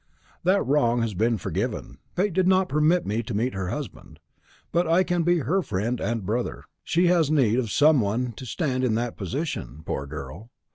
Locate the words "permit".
2.67-3.05